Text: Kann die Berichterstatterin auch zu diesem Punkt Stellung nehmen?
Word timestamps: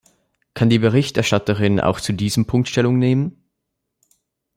Kann 0.55 0.71
die 0.71 0.79
Berichterstatterin 0.79 1.79
auch 1.79 1.99
zu 2.01 2.11
diesem 2.11 2.47
Punkt 2.47 2.67
Stellung 2.67 2.97
nehmen? 2.97 3.45